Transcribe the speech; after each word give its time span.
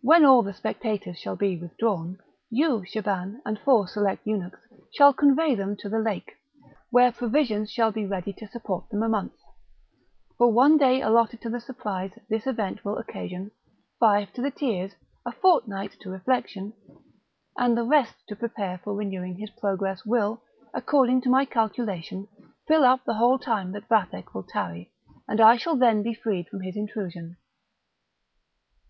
When 0.00 0.24
all 0.24 0.40
the 0.42 0.54
spectators 0.54 1.18
shall 1.18 1.36
be 1.36 1.58
withdrawn, 1.58 2.16
you, 2.48 2.86
Shaban, 2.86 3.42
and 3.44 3.58
four 3.58 3.86
select 3.86 4.26
eunuchs, 4.26 4.60
shall 4.96 5.12
convey 5.12 5.54
them 5.54 5.76
to 5.76 5.90
the 5.90 5.98
lake, 5.98 6.32
where 6.88 7.12
provisions 7.12 7.70
shall 7.70 7.92
be 7.92 8.06
ready 8.06 8.32
to 8.32 8.46
support 8.48 8.88
them 8.88 9.02
a 9.02 9.10
month; 9.10 9.34
for 10.38 10.50
one 10.50 10.78
day 10.78 11.02
allotted 11.02 11.42
to 11.42 11.50
the 11.50 11.60
surprise 11.60 12.12
this 12.30 12.46
event 12.46 12.82
will 12.82 12.96
occasion, 12.96 13.50
five 14.00 14.32
to 14.32 14.40
the 14.40 14.50
tears, 14.50 14.92
a 15.26 15.32
fortnight 15.32 15.98
to 16.00 16.08
reflection, 16.08 16.72
and 17.58 17.76
the 17.76 17.84
rest 17.84 18.14
to 18.28 18.34
prepare 18.36 18.78
for 18.82 18.94
renewing 18.94 19.34
his 19.36 19.50
progress, 19.50 20.06
will, 20.06 20.40
according 20.72 21.20
to 21.20 21.28
my 21.28 21.44
calculation, 21.44 22.26
fill 22.66 22.84
up 22.86 23.04
the 23.04 23.16
whole 23.16 23.38
time 23.38 23.70
that 23.72 23.86
Vathek 23.90 24.32
will 24.34 24.44
tarry, 24.44 24.90
and 25.28 25.42
I 25.42 25.58
shall 25.58 25.76
then 25.76 26.02
be 26.02 26.14
freed 26.14 26.48
from 26.48 26.62
his 26.62 26.74
intrusion." 26.74 27.36